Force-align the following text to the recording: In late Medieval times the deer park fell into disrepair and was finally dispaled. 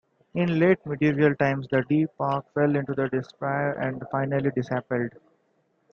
In 0.33 0.57
late 0.57 0.83
Medieval 0.87 1.35
times 1.35 1.67
the 1.69 1.83
deer 1.87 2.07
park 2.17 2.51
fell 2.55 2.75
into 2.75 2.95
disrepair 2.95 3.73
and 3.73 3.99
was 3.99 4.07
finally 4.11 4.49
dispaled. 4.49 5.11